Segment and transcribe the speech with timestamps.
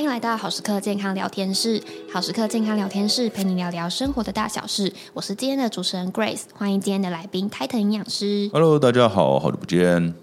[0.00, 1.78] 欢迎来到好时刻健康聊天室。
[2.10, 4.90] 好时刻健康聊天室陪你聊聊生活的大小事。
[5.12, 8.48] 我是今天的主持人 Grace，欢迎今天的来宾 Titan 营养师。
[8.50, 10.14] Hello，大家好，好久不见。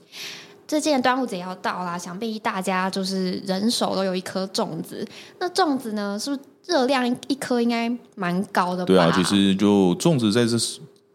[0.67, 5.07] 最近端午节要到啦，想必大家就是人手都有一颗粽子。
[5.39, 8.85] 那粽子呢，是不是热量一颗应该蛮高的吧？
[8.87, 10.57] 对啊，其实就粽子在这。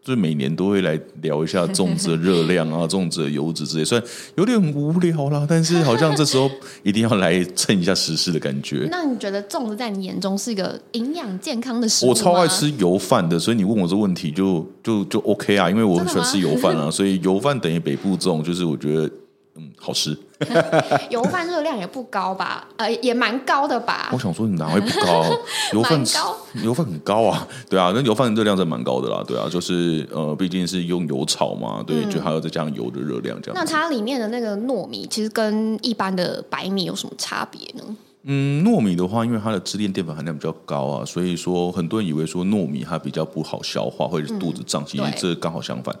[0.03, 6.51] 就每年都会来聊一下粽子的热量啊， 粽子的油脂之类，虽然有点无聊啦，但是好像这时候
[6.83, 8.87] 一定要来蹭一下时事的感觉。
[8.91, 12.13] 那你觉得粽子在你眼中是一个营养健康的食物吗？
[12.13, 19.09] 我超爱吃油饭的，所以你问我这问题就就就 OK 啊，因为我很喜欢吃油饭啊，所以油饭等于北部粽，就是我觉得。
[19.55, 20.17] 嗯，好吃。
[21.09, 22.67] 油饭热量也不高吧？
[22.77, 24.09] 呃，也蛮高的吧？
[24.11, 25.23] 我想说，你哪会不高？
[25.73, 27.47] 油饭高，油饭很高啊。
[27.69, 29.23] 对啊，那油饭热量真蛮高的啦。
[29.27, 33.55] 对啊，就是呃，毕竟是用油炒嘛，对，嗯、就还要再加上油的热量这样。
[33.55, 37.95] 那它里面的那个糯米，其实跟一般的白米有什么差别呢？
[38.25, 44.83] 嗯，糯米的话，因为它的支链淀粉含量比较高啊，所以说很多人以为说糯米它比较不好消化，或者是肚子胀。
[44.85, 45.93] 其实这刚好相反。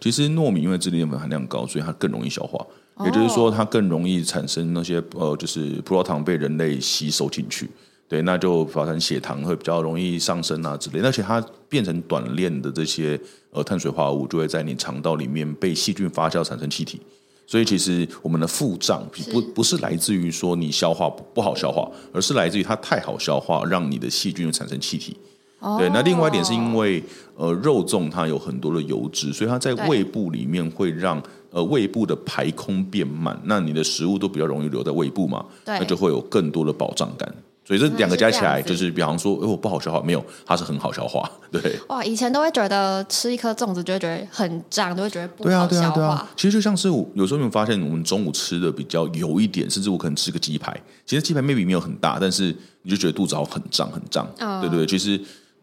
[0.00, 2.64] 其实糯米因为支链淀粉含量高，所以它更容易消化。
[3.04, 7.68] 也就是说，它更容易产生那些呃，就是葡萄糖被人类吸收进去，
[8.08, 11.00] 对，那就发生血糖会比较容易上升啊之类。
[11.00, 13.18] 而且它变成短链的这些
[13.50, 17.00] 呃碳水化合物，就会在你肠道里面被细菌发酵产生气体。
[17.46, 25.16] 所以其实我们的腹胀不不是来自于说你消化不好消化，而是来自于它太好消化，让你的细菌产生气体。
[25.78, 27.02] 对，那另外一点是因为
[27.36, 31.22] 呃肉粽它有很多的油脂，所以它在胃部里面会让。
[31.50, 35.42] 呃，胃部的排空变慢，那你的食物都比较容易留在胃部嘛？
[35.64, 37.26] 对，那就会有更多的饱胀感。
[37.64, 41.28] 所以这两个加起来，就是比方说，哎，我不好消化，没有，它是很好消化。
[41.50, 45.66] 对，哇，以前都会觉得吃一颗粽子就会觉得很胀，都会觉得不好消化。
[45.66, 46.30] 对啊，对啊，对啊。
[46.36, 54.28] 其实就像是我有时候你会发现，我们中午吃的比较油一点，甚至我可能吃个鸡排，其实鸡排 maybe 没有很大，但是你就觉得肚子好很胀很胀。
[54.38, 55.18] 嗯，对对，其实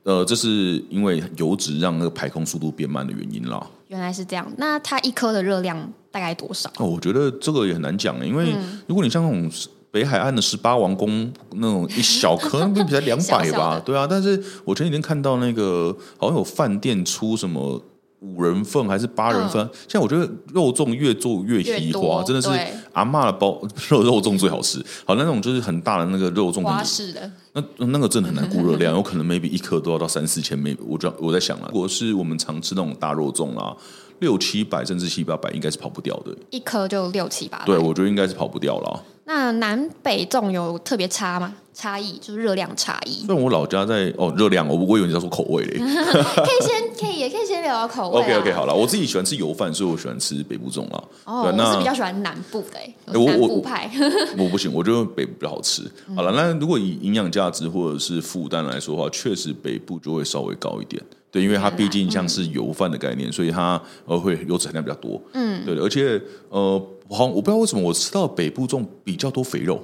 [0.05, 3.65] 呃，这是因为油脂让那个排空速度变慢的原因啦。
[3.87, 6.69] 原来是这样，那它一颗的热量大概多少？
[6.77, 8.55] 哦，我觉得这个也很难讲，因为
[8.87, 9.51] 如果你像那种
[9.89, 14.05] 北海岸的十八王宫那种一小颗，那比才两百吧， 小小对啊。
[14.07, 17.81] 但是我前几天看到那个好像有饭店出什么
[18.25, 22.49] 五人份还是八人份，现在我觉得肉粽越做越稀花，真的是
[22.93, 24.83] 阿妈的包肉 肉粽最好吃。
[25.05, 27.31] 好，那种就是很大的那个肉粽，花式的。
[27.53, 33.75] 那那个真的很难估热量，有可能 maybe 一颗都要到三四千，maybe 我就我在想了，如果是我们常吃那种大肉粽啦，
[34.19, 39.03] 六七百甚至七八百应该是跑不掉的，一颗就六七百，对，我觉得应该是跑不掉了。
[39.25, 41.53] 那南北粽有特别差吗？
[41.73, 43.25] 差异就是热量差异。
[43.27, 45.77] 那我老家在哦，热量我我以为你在说口味嘞。
[45.77, 48.21] 可以先可以也可以先聊聊口味。
[48.21, 51.03] OK OK 好了，我自己喜欢吃油饭，所以我喜欢吃北部粽啊。
[51.25, 53.91] 哦，我是比较喜欢南部的，南部派。
[54.37, 55.81] 我不行，我觉得北部比较好吃。
[56.15, 61.03] 好了，那如果以营养价值或者是负担来说的话，确实北部就会稍微高一点。
[61.29, 65.21] 对，因为它毕竟像是油饭的概念，所以它呃会油脂含量比较多。
[65.33, 69.81] 嗯，对，而且呃，好，我不知道为什么我吃到北部粽比较多肥肉。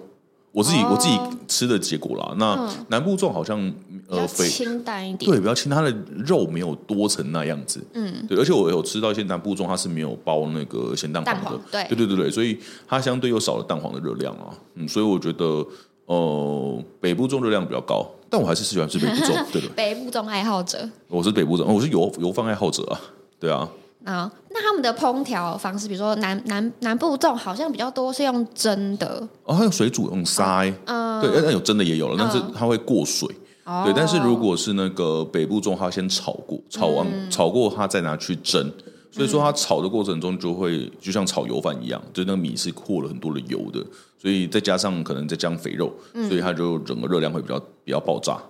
[0.53, 1.17] 我自己、oh, 我自己
[1.47, 3.73] 吃的结果啦，那南部粽好像
[4.09, 5.89] 呃肥清淡一点，对，比较清，它的
[6.25, 15.65] 肉没有多成那样子，嗯，对，而且我有吃到一些南部粽，它是没有包那个咸蛋黄的，对，对对对对，所以它相对又少了蛋黄的热量啊，嗯，所以我觉得
[16.07, 22.99] 呃北部粽热量比较高，但我还是喜欢吃北部粽， 对的，北部粽爱好者，我是北部粽，我是油油饭爱好者啊，
[23.39, 23.69] 对啊。
[24.03, 33.27] 啊，那他们的烹调方式，比如说南南南部粽好像比较多是用蒸的，哦，还有水煮用塞，嗯，对，那有蒸的也有了，但是它会过水，
[33.85, 38.71] 对，但是如果是那个北部粽，它先炒过，炒完炒过它再拿去蒸，
[39.11, 43.85] 所以说它炒的过程中就会就像炒油饭一样，就那个米是过了很多的油的，
[44.17, 45.93] 所以再加上可能再加上肥肉，
[46.27, 48.41] 所以它就整个热量会比较比较爆炸。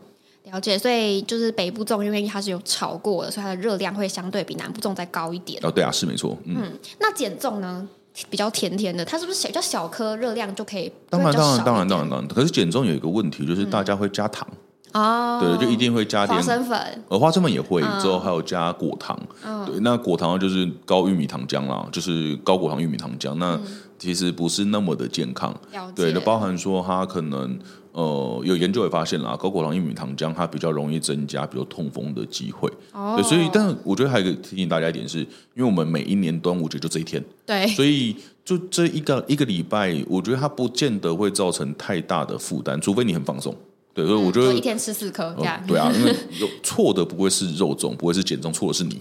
[0.51, 5.59] 了解，所以就是北部粽，因为它是有炒过的，所以它的热量会相对比南部粽再高一点。
[5.63, 6.38] 哦，对啊，是没错。
[6.44, 7.88] 嗯，嗯，那碱粽呢，
[8.29, 10.91] 比较甜甜的，它是不是小比较小颗，热量就可以？
[11.09, 12.28] 当然，当然，当然，当然，当然。
[12.28, 14.46] 可是减重有一个问题，就是大家会加糖。
[14.93, 15.58] 哦、嗯。
[15.58, 17.03] 对，就一定会加点花生粉。
[17.08, 19.17] 呃，花生粉也会，之后还有加果糖。
[19.46, 19.66] 嗯。
[19.66, 23.34] 对，那果糖就是高玉米糖浆啦，就是高果糖玉米糖浆。
[23.35, 23.58] 那
[23.97, 25.55] 其实不是那么的健康。
[25.96, 27.58] 对，就包含说它可能。
[27.93, 32.72] 呃，有研究也发现啦，高果糖玉米糖浆它比较容易增加，比如痛风的机会。
[32.93, 33.16] 哦。
[33.17, 35.28] 对，所以，但我觉得还有一个提醒大家一点是，因
[35.58, 37.22] 为我们每一年端午节就这一天。
[37.46, 37.67] 对。
[37.67, 38.16] 所以，
[38.46, 43.53] 就这一个一个礼拜，我觉得它不见得会造成太大的负担，除非你很放松。
[43.93, 45.35] 对，所以我觉得、嗯、一天吃四颗。
[45.38, 48.97] 呃、对啊，因为 有错的不会是肉粽，不会是减重，错的是你。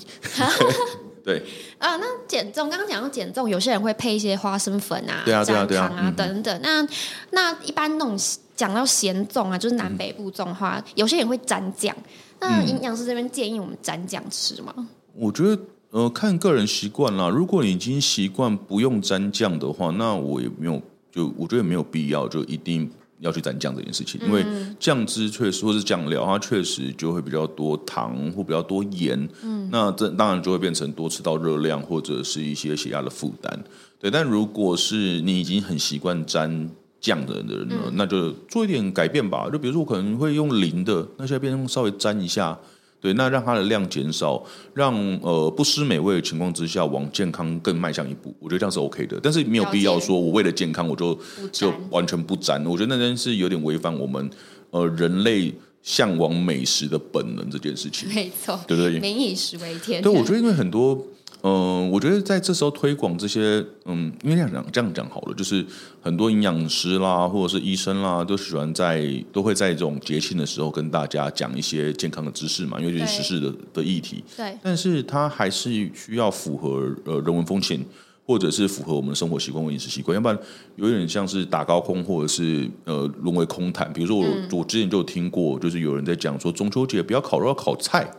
[1.22, 1.40] 对。
[1.78, 6.60] 啊，那减重刚刚讲到减重，有些人会配一些花生粉啊、对啊、对啊、对啊、等等。
[6.62, 6.88] 嗯、
[7.32, 8.18] 那那一般那种。
[8.60, 11.96] 讲到咸粽啊，就是南北部粽的话，嗯、有些人会沾酱。
[12.40, 14.74] 那营养师这边建议我们沾酱吃吗？
[15.14, 15.58] 我觉得
[15.92, 17.26] 呃，看个人习惯啦。
[17.30, 22.90] 如果你已经习惯不用沾酱的话，那我也没有，就我觉得没有必要就一定
[23.20, 24.20] 要去沾酱这件事情。
[24.26, 24.44] 因为
[24.78, 29.26] 酱汁确实或是酱料，它确实就会比较多糖或比较多盐。
[29.42, 33.64] 嗯，那这当然就会变成多吃到热量或者是一些血压的负担。
[33.98, 36.70] 对，但如果是你已经很习惯沾
[37.00, 39.48] 酱的人呢，嗯、那就做一点改变吧。
[39.50, 42.58] 就比如说，我可能会用零的，那现在变成稍微沾一下，
[43.00, 44.44] 对，那让它的量减少，
[44.74, 48.34] 让呃不失美味的情况之下，往健康更迈向一步。
[48.38, 51.18] 我觉得这样是 OK 的，但是没有必要说我为了健康我就
[51.50, 52.64] 就完全不沾。
[52.66, 54.30] 我觉得那件事有点违反我们
[54.70, 55.52] 呃人类
[55.82, 58.08] 向往美食的本能这件事情。
[58.14, 59.00] 没错，对不对？
[59.00, 60.02] 民以食为天。
[60.02, 61.06] 对，我觉得因为很多。
[61.42, 65.64] 嗯、呃，我觉得在这时候推广这些，嗯，因为这样讲这样讲好了，就是
[66.02, 69.02] 很多营养师啦，或者是医生啦，都喜欢在
[69.32, 74.22] 都会在这种节庆的时候跟大家讲一些健康的知识嘛，因为这是时事的的议题。
[74.36, 77.84] 对，但是它还是需要符合呃人文风情，
[78.26, 80.38] 或者是符合我们的生活习惯和饮食习惯，要不然
[80.76, 83.90] 有点像是打高空，或者是呃沦为空谈。
[83.92, 88.10] 比如说我、嗯、我之前就有听过，就是有人在讲说中秋节不要烤肉，要烤菜。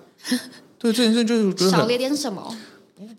[0.79, 2.56] 对，这件事就是觉得少了点什么。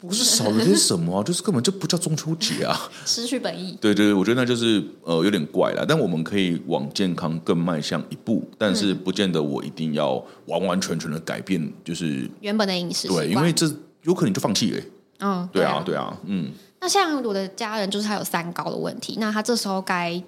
[0.08, 3.78] 不是少了些什么啊， 就是根本就不叫中秋节啊，失去本意。
[3.80, 5.84] 对对对，我觉得那就是呃有点怪了。
[5.86, 13.08] 但我们可以往健康更迈向一步，但是不见得我一定要完完全全的改变，就是原本的饮食。
[13.08, 13.70] 对，因为这
[14.02, 14.82] 有可能就放弃了。
[15.20, 16.50] 嗯，对啊，对啊，嗯。
[16.80, 20.22] 那像我的家人，就是他有三高的问题，那他这时候该。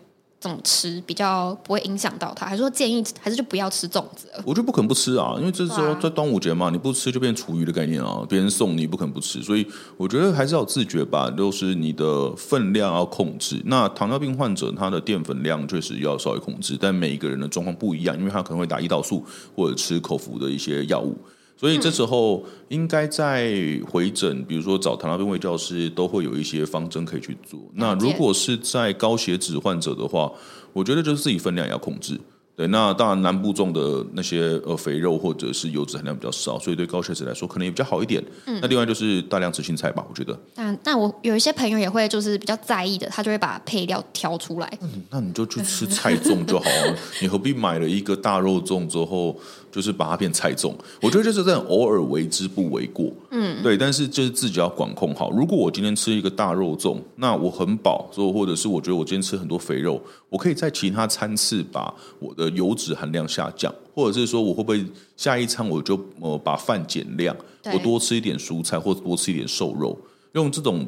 [0.45, 2.45] 怎么吃比较不会影响到他？
[2.45, 4.29] 还是说建议还是就不要吃粽子？
[4.45, 8.23] 我就不肯不吃啊，因为这时候在端午节嘛，你不吃就变厨余的概念啊。
[8.29, 13.59] 别人送你不肯不吃，所以我觉得还是要自觉吧，就是你的分量要控制。
[13.65, 19.25] 那糖尿病患者他的淀粉量确实要稍微控制，但每一个人的状况不一样，因为他可能会打胰岛素
[19.57, 21.17] 或者吃口服的一些药物。
[21.65, 23.51] 所以这时候应该在
[23.91, 27.59] 回诊，比如说找糖尿病卫教师，都会有一些方针可以去做。
[27.73, 30.31] 那如果是在高血脂患者的话，
[30.75, 32.21] 我觉得就是自己分量也要控制。
[32.57, 38.23] 对，那当然南部种的那些呃肥肉或者是油脂含量比较少，所以对高血脂来说可能也比较好一点。
[38.47, 40.39] 嗯，那另外就是大量吃青菜吧，我觉得。
[40.55, 44.79] 但那我有一些朋友也会就是比较在意的，他就会把配料挑出来。
[44.83, 49.37] 嗯，那你就去吃菜粽就好了， 你何必买了一个大肉粽之后？
[49.75, 50.73] 就是把它变菜粽，
[51.03, 53.13] 我觉得就是这样，偶尔为之不为过。
[53.33, 55.33] 嗯，对，但是就是自己要管控好。
[55.33, 64.85] 如果我今天吃一个大肉粽，那我很饱，所以或者是我觉得我今天吃很多肥肉，我可以在其他餐次把我的油脂含量下降，或者是说我会不会
[65.17, 67.37] 下一餐我就呃把饭减量，
[67.73, 69.99] 我多吃一点蔬菜或多吃一点瘦肉，
[70.33, 70.87] 用这种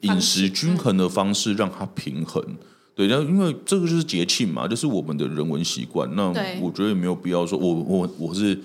[0.00, 2.42] 饮食均衡的方式让它平衡。
[2.94, 6.08] 对，然后因为这个就是节庆嘛，就是我们的人文习惯。
[6.16, 6.28] 那
[6.60, 8.58] 我觉得也没有必要说我，我我我是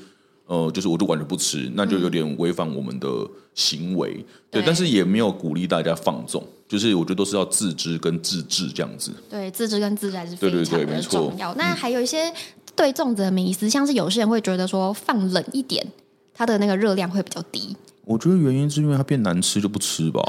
[0.45, 3.07] 呃，就是我就完全不吃，那就有点违反我们的
[3.53, 4.17] 行为。
[4.19, 9.11] 嗯、对，但是也没有鼓励大家放纵，就是我觉得都是要自知跟自制这样子。
[9.29, 10.77] 对，自知跟自制还是非常的重要。
[10.79, 11.55] 对对对，没错。
[11.57, 12.33] 那还有一些
[12.75, 15.85] 对粽子的迷思，像是有些人会觉得说放冷一点，
[16.33, 17.75] 它的那个热量会比较低。
[18.05, 20.21] 我觉得原因是因为它变难吃就不吃吧，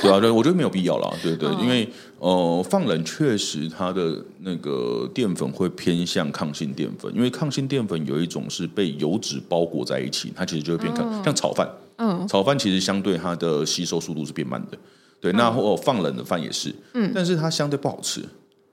[0.00, 1.86] 对啊，对，我觉得没有必要啦，对对，因为
[2.18, 14.78] 呃放冷确实它的那个淀粉会偏向抗性淀粉，因为抗性淀粉有一种是被油脂包裹在一起，它其实就会变抗，像炒饭，嗯，炒饭其实相对它的吸收速度是变慢的，
[15.20, 18.24] 对，那或放冷的饭也是，嗯，但是它相对不好吃，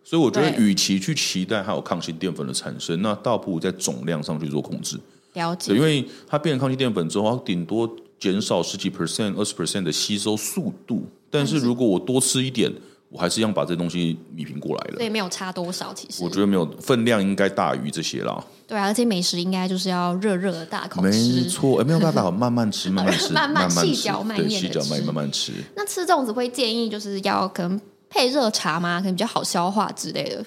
[0.01, 4.97] 所以我觉得与其去期待它有抗性淀粉的产生，那倒不如在总量上去做控制，
[5.33, 5.53] 了。
[5.55, 7.93] 解，因为它变成抗性淀粉之后，它顶多。
[8.19, 12.71] 减少十几 percent、二十 percent 的吸收速度，但是如果我多吃一点，
[13.09, 14.95] 我还是一样把这东西米平过来了。
[14.97, 18.43] 所以没有差多少，其实我觉得没有分量应该大于这些啦。
[18.67, 25.53] 对啊，而且美食应该就是要热热的大口吃，没错，哎没有办法，慢慢吃，慢慢吃， 慢慢细嚼慢咽细嚼慢慢慢吃。
[25.75, 27.79] 那吃粽子会建议就是要可能
[28.09, 28.99] 配热茶吗？
[28.99, 30.43] 可能比较好消化之类的。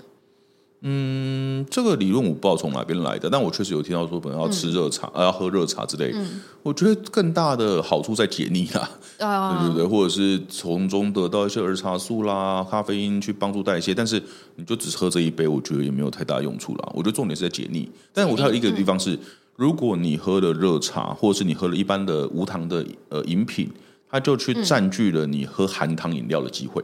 [0.80, 6.12] 嗯，这个理论我不知道从哪边来的，但我确实有听到说，可能要吃热茶，嗯、要喝热茶之类。
[6.14, 13.92] 嗯、我觉得更大的好处在解腻啦，哦、对对对，或者是从中得到一些儿茶素啦、咖啡因去帮助代谢。
[13.92, 14.22] 但是
[14.54, 16.88] 你就只喝这一杯，我觉得也没有太大用处啦。
[16.94, 17.90] 我觉得重点是在解腻。
[18.12, 19.20] 但是我还有一个地方是，嗯、
[19.56, 23.68] 如果你喝了热茶，或者是你喝了一般的无糖的呃饮品，
[24.08, 26.80] 它就去占据了你喝含糖饮料的机会。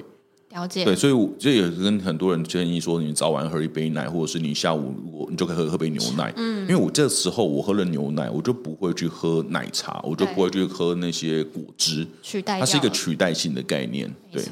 [0.54, 0.84] 了解。
[0.84, 6.32] 对，所以我这也跟很多人建议说，你早晚喝一杯奶，或者是你下午我你就可以喝喝杯牛奶。
[6.36, 14.08] 嗯，因为我这时候我喝了牛奶，我就不会去喝奶茶，我就不会去喝那些果汁，取代，它是一个取代性的概念。
[14.30, 14.42] 对，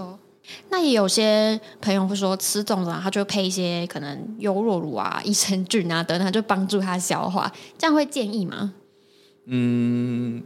[0.71, 8.75] 那也有些朋友会说吃粽子啊，他就配一些可能优酪乳啊、益生菌啊等等，就帮助他消化，这样会建议吗？
[9.47, 10.43] 嗯。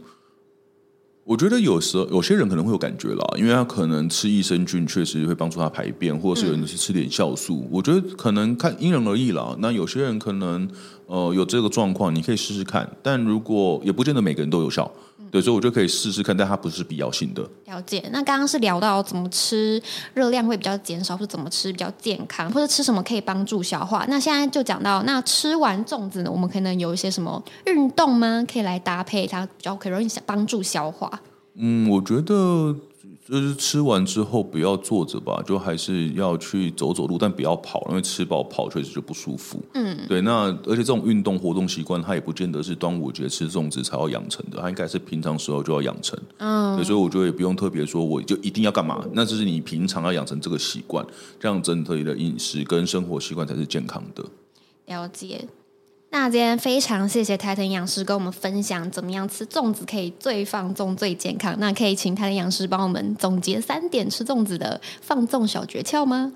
[1.27, 7.63] 我觉得有时候有些人可能会有感觉啦，因为他可能吃益生菌确实会帮助他排便，或者是有人是吃点酵素。
[7.65, 9.53] 嗯、我觉得可能看因人而异啦。
[9.59, 10.65] 那有些人可能
[11.05, 12.89] 呃有这个状况，你可以试试看。
[13.03, 14.89] 但如果也不见得每个人都有效。
[15.31, 17.47] 对，所以我就可以试试看，但它不是必要性的。
[17.65, 18.03] 了解。
[18.11, 19.81] 那刚刚是聊到怎么吃
[20.13, 24.05] 热量会比较减少，或者怎么吃比较健康，或者吃什么可以帮助消化。
[24.07, 28.45] 那现在就讲到，那吃完粽子呢，我们可能有一些什么运动吗？
[28.51, 31.21] 可以来搭配它，比较可以容易帮助消化。
[31.55, 32.75] 嗯，我觉得。
[33.29, 39.61] 就是吃完之后不要坐着吧，就还是要去走走路，但不要跑，因为吃饱跑确实就不舒服。
[39.73, 40.21] 嗯，对。
[40.21, 46.17] 那而且这种运动活动习惯，它也不见得是端午节吃粽子才要养成的，它应该是平常时候就要养成。
[46.37, 51.05] 嗯，所以我觉得也不用特别说，我就一定要干嘛，那就是你平常要养成这个习惯，
[51.39, 54.23] 这样整体的饮食跟生活习惯才是健康的。
[54.85, 55.45] 了解。
[56.09, 61.53] 那今天非常谢谢台腾营养师跟我们分享怎么样吃粽子可以最放纵、最健康。
[61.59, 66.31] 那可以请台腾营养师帮我们总结三点吃粽子的放纵小诀窍吗？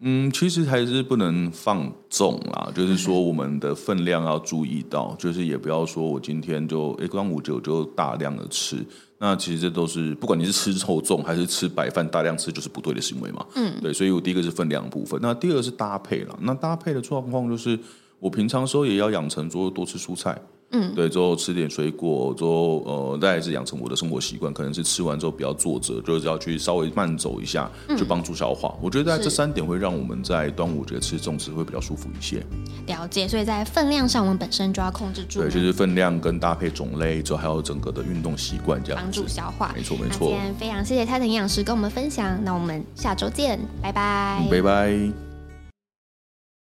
[0.00, 8.84] 嗯，其实还是不能放纵啦，就是说我们的分量要注意到，就是也不要说我今天就一端午节就大量的吃，
[9.18, 13.46] 那其实这都是不管你是吃臭粽还是吃白饭大量吃，就是不对的行为嘛。
[13.54, 17.78] 嗯，对，所以我第一个是分量部分，那第二个是搭配了，那搭配的状况就是。
[18.24, 20.34] 我平常时候也要养成说多吃蔬菜，
[20.70, 28.70] 嗯，对，之后吃点水果，之后呃，再来是养成我的生活习惯，可能是吃完之后不要坐着，就是要去稍微慢走一下，去帮助消化。
[28.76, 32.42] 嗯、我觉得在这三点会让我们在端午节吃粽子会比较舒服一些。
[32.86, 35.40] 了解，所以在分量上，我们本身就要控制住。
[35.42, 39.70] 对，就是分量跟搭配种类，之后还有整个的运动习惯，这样帮助消化。
[39.76, 40.28] 没错没错。
[40.28, 45.33] 今天非常谢谢泰腾营养师跟我们分享，那我们下周见，拜拜，拜拜。